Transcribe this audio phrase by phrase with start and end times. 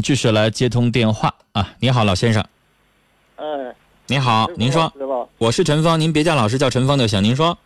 [0.00, 1.68] 们继续来接通电话啊！
[1.78, 2.42] 你好，老先生。
[3.36, 3.44] 哎，
[4.06, 4.90] 你好，您说？
[5.36, 7.22] 我是陈芳，您别叫老师，叫陈芳就行。
[7.22, 7.56] 您说，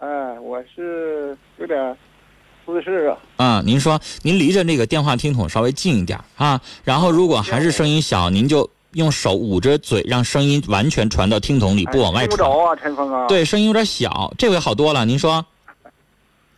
[0.00, 0.08] 哎，
[0.40, 1.96] 我是有点
[2.66, 3.18] 私事啊。
[3.36, 6.60] 啊，您说，您离着那个电话听筒稍微近一点啊。
[6.82, 12.30] 然后，如果还是声音小，您就用手捂着嘴，让声音完全传到听筒里，不往外传。
[12.30, 13.28] 听不着啊，陈峰啊。
[13.28, 15.04] 对，声音有点小，这回好多了。
[15.04, 15.46] 您说，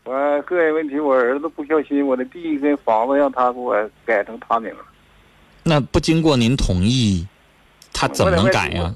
[0.05, 3.77] 我个人问题，我儿子不小心，我的地跟房子让他给我
[4.07, 4.81] 改成他名了。
[5.63, 7.27] 那不经过您同意，
[7.93, 8.95] 他怎么能改呀？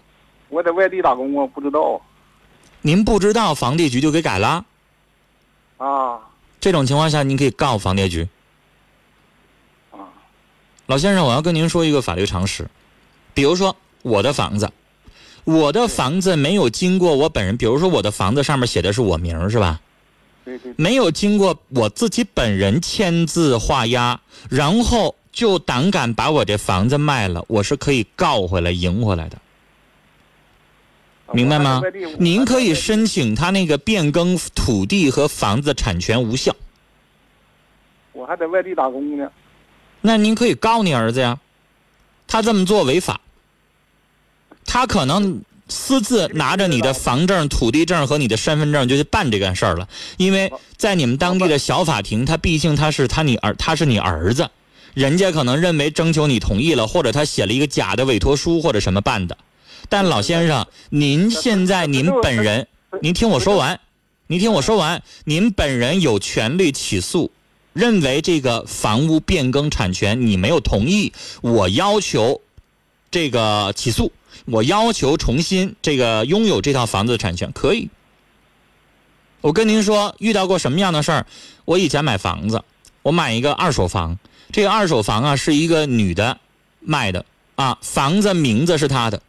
[0.49, 2.01] 我在外地打工我，不知道。
[2.81, 4.65] 您不知道，房地局就给改了。
[5.79, 6.19] 啊
[6.61, 8.29] 这种情况下，您可以告房地局。
[9.91, 10.09] 啊
[10.87, 12.69] 老先生，我要跟您说一个法律常识，
[13.35, 14.71] 比如说我的房子，
[15.45, 19.81] 我的房子没有经过我本人，比如说我的房子上面写的是我名儿是吧？
[20.45, 24.21] 对对，没有经过我自己本人签字画押，
[24.51, 29.37] 然后就胆敢把我这房子卖了，我是可以告回来、赢回来的，
[31.33, 31.83] 明白吗？
[32.21, 36.55] 您可以申请他那个变更土地和房子产权无效，
[38.13, 39.29] 我还在外地打工呢。
[40.01, 41.41] 那您可以告你儿子呀，
[42.29, 43.21] 他这么做违法，
[44.65, 54.49] 他可能私自拿着你的房证、土地证和你的身份证就去办这件事儿了，因为在你们当地的小法庭，他毕竟他是他你儿他是你儿子，
[54.95, 59.37] 人家可能认为征求你同意了，或者他写了一个假的委托书或者什么办的。
[59.89, 62.69] 但老先生，您现在您本人，
[63.03, 63.81] 您听我说完，
[64.29, 67.31] 您听我说完，您本人有权利起诉，
[67.73, 72.41] 认为这个房屋变更产权你没有同意，我要求
[73.11, 74.13] 这个起诉，
[74.47, 77.91] 我要求重新这个拥有这套房子的产权，可以。
[79.43, 81.27] 我跟您说，遇到过什么样的事儿？
[81.67, 82.63] 我以前买房子，
[83.03, 84.19] 我买一个二手房，
[84.55, 86.39] 这个二手房啊是一个女的
[86.79, 89.21] 卖的啊，房子名字是她的，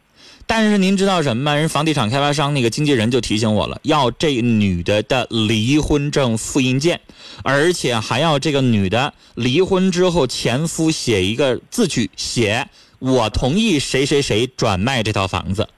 [0.46, 1.56] 但是您知道什么吗？
[1.56, 7.00] 人房地产开发商那个经纪人就提醒我了，要这女的的离婚证复印件，
[7.42, 12.68] 而且还要这个女的离婚之后前夫写一个字据，写
[13.00, 15.68] 我同意谁谁谁转卖这套房子，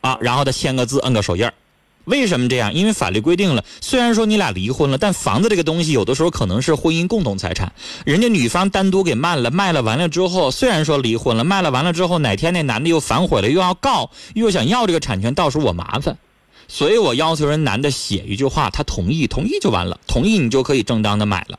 [0.00, 1.52] 啊，然后他签个字，摁个手印儿。
[2.06, 2.72] 为什么这样？
[2.72, 7.72] 因为法律规定了，虽然说你俩离婚了，但房子这个东西有的时候可能是婚姻共同财产，
[8.04, 16.16] 人家女方单独给卖了，卖了完了之后，虽然说离婚了，卖了完了之后，哪天那男的又反悔了，又要告，又想要这个产权，到时候我麻烦，
[16.68, 21.58] 所以我要求人男的写一句话，他同意，同意就完了，同意你就可以正当的买了。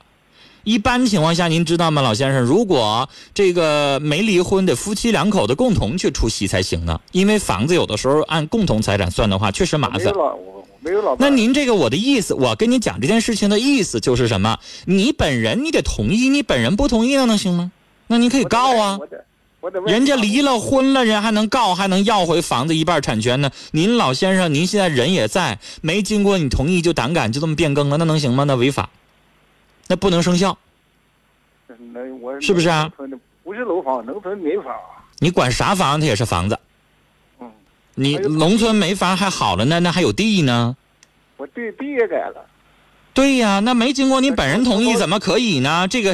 [0.67, 2.41] 一般情况下，您知道吗，老先生？
[2.41, 10.13] 如果这个没离婚的夫妻两口子共同去出席才行呢，因为房子有的时候按共同财产算的话，确实麻烦
[11.19, 14.57] 那您这个我的意思，我跟你讲这件事情的意思就是什么？
[14.83, 17.72] 你本人你得同意，你本人不同意那能行吗？
[18.07, 18.99] 那您可以告啊
[19.85, 23.49] 人家离了婚了，人还能告，还能要回房子一半产权呢。
[23.72, 28.44] 您老先生，您现在人也在，没经过你同意就胆敢就这么变更了，那能行吗？
[28.44, 28.89] 那违法，
[29.88, 30.58] 那不能生效。
[31.94, 32.92] 那我是不是啊
[33.44, 34.74] 不是楼房，农村没房。
[35.20, 36.59] 你管啥房，它也是房子。
[37.40, 37.50] 嗯，
[37.96, 40.76] 你农村没房还好了呢，那还有地呢。
[41.38, 42.46] 我地地也改了。
[43.14, 45.88] 对呀，那没经过你本人同意，怎么可以呢？
[45.88, 46.14] 这个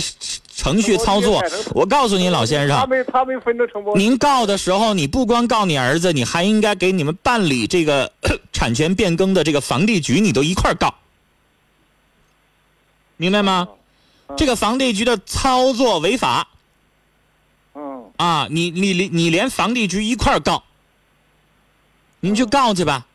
[0.56, 3.94] 程序操作，我告诉你，老先他生，没他没分到承包。
[3.96, 8.10] 您告的时候，你不光告你儿子，你还应该给你们办理这个
[8.54, 10.94] 产权变更的这个房地局，你都一块告，
[13.24, 13.70] 明白吗？
[14.36, 16.50] 这个房地局的操作违法
[17.74, 18.48] 嗯，啊！
[18.50, 20.62] 你你你你连房地局一块儿告，
[22.20, 23.06] 您去告去吧。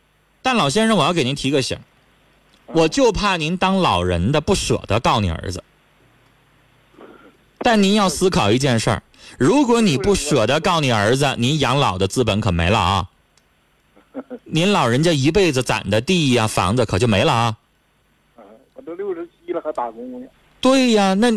[0.40, 1.78] 但老先生，我要给您提个醒，
[2.68, 5.62] 我就怕您当老人的不舍得告你儿子。
[7.58, 9.02] 但您要思考一件事儿，
[9.38, 13.08] 如果你不舍得告你儿子，您养老的资本可没了啊！
[14.44, 17.56] 您老人家一辈子攒的地呀、房子可就没了啊！
[20.60, 21.32] 对呀，那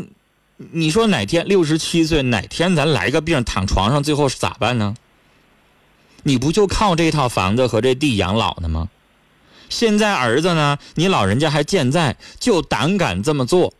[0.58, 4.96] 你说哪天六十七岁，哪天咱来个病躺床上，最后是咋办呢？
[6.24, 8.90] 你不就靠这套房子和这地养老呢吗？
[9.70, 13.74] 现在儿子呢，你老人家还健在，就胆敢这么做，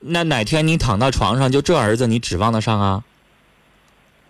[0.00, 3.04] 那哪天你躺到床上，就这儿子你指望得上啊？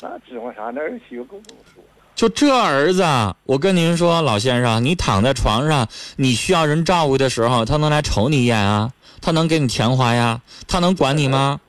[0.00, 0.70] 那指望啥？
[0.70, 1.87] 那儿媳妇更不用说了。
[2.18, 3.04] 就这儿子，
[3.44, 5.86] 我跟您说，老先生，你躺在床上，
[6.16, 8.92] 你需要人照顾的时候，他能来瞅你一眼啊？
[9.20, 10.42] 他能给你钱花呀？
[10.66, 11.60] 他能管你吗？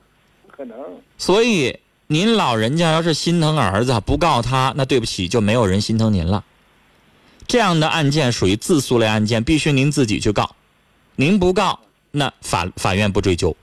[0.44, 0.76] 不可能。
[1.18, 6.42] 所以您老人家要是心疼儿子，不告他，那对不起，就没有人心疼您了。
[7.46, 10.56] 这样的案件属于自诉类案件，必须您自己去告。
[11.14, 11.78] 您不告，
[12.10, 13.56] 那法法院不追究，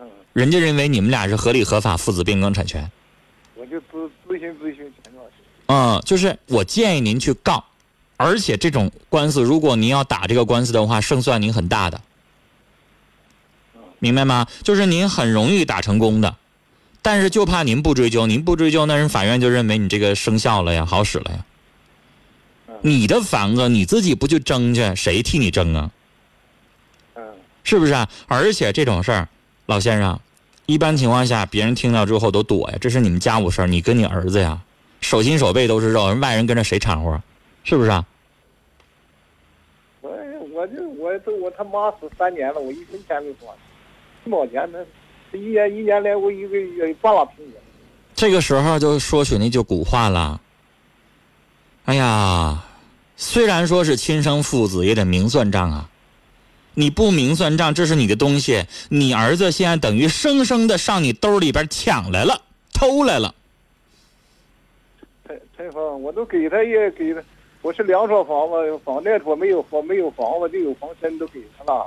[0.00, 2.90] 嗯，人家认为你们俩是合理合法父子变更产权。
[3.54, 4.90] 我就咨咨询咨询。
[5.66, 7.64] 嗯，就是我建议您去告，
[8.16, 12.00] 而且这种官司，如果您要打这个官司的话，胜算您很大的，
[13.98, 14.46] 明白吗？
[14.62, 16.36] 就是您很容易打成功的，
[17.00, 21.44] 但是就怕您不追究，您不追究，那人法院就认为你这个生效了呀，好使了呀。
[22.82, 25.90] 你的房子你自己不去争去，谁替你争啊？
[27.62, 28.08] 是不是啊？
[28.26, 29.28] 而且这种事儿，
[29.66, 30.18] 老先生，
[30.66, 34.60] 一般情况下别人听到之后都躲呀，这是你们家务事儿，你跟你儿子呀，
[35.02, 37.20] 手心手背都是肉，人外人跟着谁掺和？
[37.64, 38.04] 是不是啊？
[40.00, 40.10] 我
[40.52, 43.52] 我就我都我他妈死三年了，我一分钱没花，
[44.24, 44.78] 一毛钱呢，
[45.30, 47.54] 这一年一年来我一个月半拉平均。
[48.14, 50.40] 这个时候就说起那句古话了。
[51.84, 52.64] 哎呀，
[53.16, 55.88] 虽然说是亲生父子，也得明算账啊。
[56.74, 63.34] 你不明算账，这是你的东西，你儿子现在等于生生的上你兜里边抢来了，偷来了。
[65.32, 67.22] 陈陈峰，我都给他也给他，
[67.62, 71.86] 我是两所房子，房贷说没有房没有房子就有房身都给他了，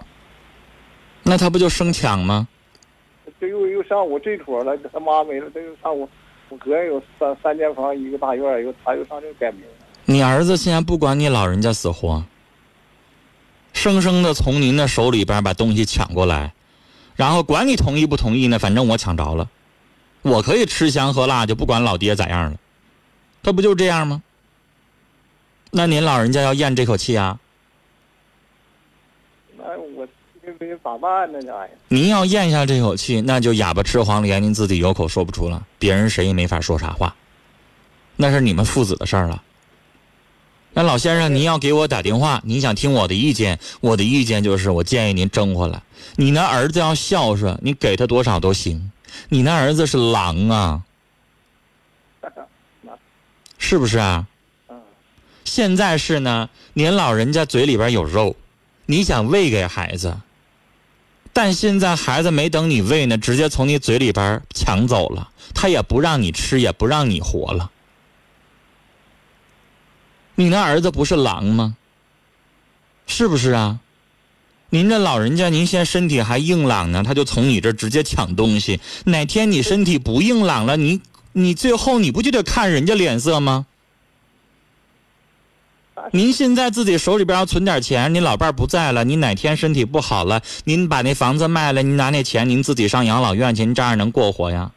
[1.24, 2.48] 那他不就生抢吗？
[3.40, 6.08] 这又又上我这坨了，他妈没了，他又上我
[6.50, 9.62] 我个人有三三间房一个大院，又他又上这改名。
[10.06, 12.24] 你儿子现在不管你老人家死活，
[13.74, 16.54] 生生的从您的手里边把东西抢过来，
[17.16, 19.50] 然后管你同意不同意呢，反正我抢着了，
[20.22, 22.58] 我可以吃香喝辣，就不管老爹咋样了，
[23.46, 24.24] 他不就这样吗？
[25.70, 27.38] 那您老人家要咽这口气啊？
[29.56, 29.66] 那
[29.96, 30.08] 我
[30.44, 31.40] 这这咋办呢？
[31.44, 37.16] 这玩意儿您要咽下这口气，那就哑巴吃黄连，您自己有口说不出了，别人谁也没法说啥话，
[38.16, 39.44] 那是你们父子的事儿了。
[40.74, 45.84] 那老先生，您要给我打电话，您想听我的意见，我的意见就是，我建议您争回来。
[46.16, 48.92] 你那儿子要孝顺，你给他多少都行。
[49.30, 50.82] 你那儿子是狼啊，
[53.68, 54.28] 是不是啊？
[54.70, 54.80] 嗯
[55.44, 58.36] 现在是呢，您老人家嘴里边有肉，
[58.86, 60.16] 你想喂给孩子，
[61.34, 67.72] 但现在孩子没等你喂呢，直接从你嘴里边抢走了，他也不让你吃，也不让你活了。
[70.36, 71.76] 你那儿子不是狼吗？
[73.08, 73.80] 是不是啊？
[74.70, 78.80] 您这老人家，您现在身体还硬朗呢，他就从你这直接抢东西。
[79.06, 81.02] 哪天你身体不硬朗了，你
[81.38, 83.66] 你最后你不就得看人家脸色吗？
[86.12, 94.72] 您现在自己手里边要存点钱，您老伴儿不在了，您哪天身体不好了，您把那房子卖了，您拿那钱，您自己上养老院去，您照样能过活呀？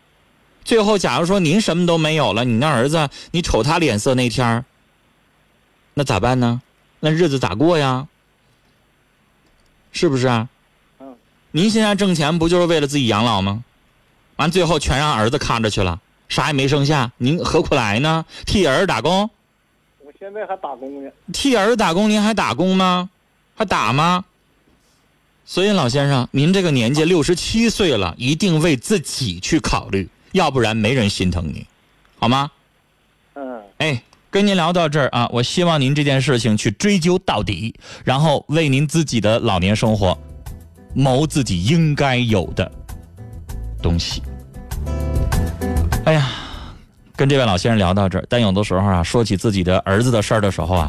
[0.64, 4.64] 最后，假如说您什么都没有了，你那儿子，你瞅他脸色那天儿
[5.94, 6.60] 那咋办呢？
[6.98, 8.08] 那日子咋过呀？
[9.92, 10.48] 是不是啊？
[10.98, 11.14] 嗯
[11.52, 13.62] 您现在挣钱不就是为了自己养老吗？
[14.36, 18.24] 完最后全让儿子看着去了，啥也没剩下，您何苦来呢？
[18.46, 19.28] 替儿打工，
[20.04, 21.10] 我现在还打工呢。
[21.32, 23.10] 替儿打工，您还打工吗？
[23.56, 24.24] 还打吗？
[25.44, 31.66] 所以老先生，您这个年纪六十七岁了，一定为自己去考虑，要不然没人心疼你，
[32.18, 32.50] 好吗？
[33.34, 40.16] 嗯，哎，跟您聊到这儿啊，我希望您这件事情去追究到底，然后为您自己的老年生活
[40.94, 42.70] 谋自己应该有的
[43.82, 44.22] 东西。
[47.18, 50.88] 跟这位老先生聊到这儿，但有的时候啊，说起自己的儿子的事儿的时候啊，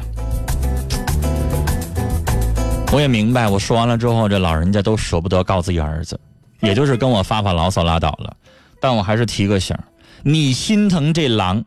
[2.92, 6.20] 我也明白，我说完了之后，这老人家都舍不得告自己儿子，
[6.60, 8.32] 也就是跟我发发牢骚拉倒了。
[8.80, 9.76] 但我还是提个醒，
[10.22, 11.66] 你心疼这狼。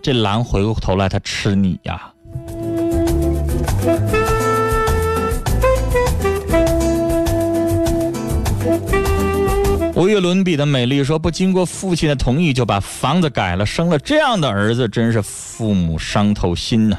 [0.00, 2.10] 这狼回过头来，它吃你呀！
[10.02, 16.98] 无与伦比的美丽说：“不经过父亲的同意就把房子改了，生了这样的儿子，真是父母伤透心呐、